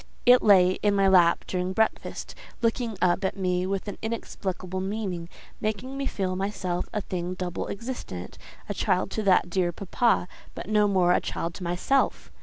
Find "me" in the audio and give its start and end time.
3.37-3.67, 5.95-6.07